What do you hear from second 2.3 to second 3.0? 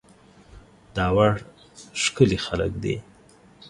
خلک دي